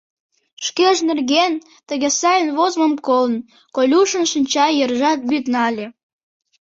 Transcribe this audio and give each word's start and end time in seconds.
Шкеж 0.65 0.97
нерген 1.09 1.53
тыге 1.87 2.09
сайын 2.19 2.49
возымым 2.57 2.93
колын, 3.07 3.35
Колюшын 3.75 4.25
шинча 4.31 4.65
йыржат 4.77 5.19
вӱд 5.29 5.45
нале. 5.53 5.85